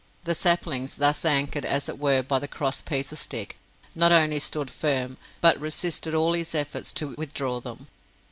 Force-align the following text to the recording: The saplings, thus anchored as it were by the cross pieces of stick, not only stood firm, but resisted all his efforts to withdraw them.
The 0.23 0.33
saplings, 0.33 0.95
thus 0.95 1.23
anchored 1.25 1.63
as 1.63 1.87
it 1.87 1.99
were 1.99 2.23
by 2.23 2.39
the 2.39 2.47
cross 2.47 2.81
pieces 2.81 3.11
of 3.11 3.19
stick, 3.19 3.59
not 3.93 4.11
only 4.11 4.39
stood 4.39 4.71
firm, 4.71 5.17
but 5.41 5.59
resisted 5.59 6.15
all 6.15 6.33
his 6.33 6.55
efforts 6.55 6.91
to 6.93 7.13
withdraw 7.17 7.59
them. 7.59 7.85